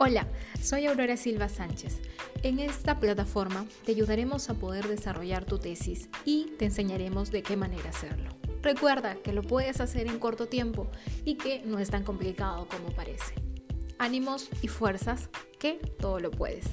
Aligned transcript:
Hola, 0.00 0.28
soy 0.62 0.86
Aurora 0.86 1.16
Silva 1.16 1.48
Sánchez. 1.48 1.98
En 2.44 2.60
esta 2.60 3.00
plataforma 3.00 3.66
te 3.84 3.90
ayudaremos 3.90 4.48
a 4.48 4.54
poder 4.54 4.86
desarrollar 4.86 5.44
tu 5.44 5.58
tesis 5.58 6.08
y 6.24 6.52
te 6.56 6.66
enseñaremos 6.66 7.32
de 7.32 7.42
qué 7.42 7.56
manera 7.56 7.90
hacerlo. 7.90 8.30
Recuerda 8.62 9.16
que 9.16 9.32
lo 9.32 9.42
puedes 9.42 9.80
hacer 9.80 10.06
en 10.06 10.20
corto 10.20 10.46
tiempo 10.46 10.88
y 11.24 11.34
que 11.34 11.62
no 11.64 11.80
es 11.80 11.90
tan 11.90 12.04
complicado 12.04 12.68
como 12.68 12.94
parece. 12.94 13.34
Ánimos 13.98 14.48
y 14.62 14.68
fuerzas, 14.68 15.30
que 15.58 15.80
todo 15.98 16.20
lo 16.20 16.30
puedes. 16.30 16.66